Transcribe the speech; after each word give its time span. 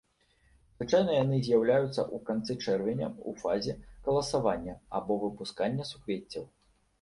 Звычайна 0.77 1.11
яны 1.23 1.35
з'яўляюцца 1.47 1.99
ў 2.03 2.17
канцы 2.29 2.55
чэрвеня 2.63 3.05
ў 3.29 3.31
фазе 3.43 3.75
каласавання 4.09 4.75
або 5.01 5.13
выпускання 5.27 5.83
суквеццяў. 5.91 6.43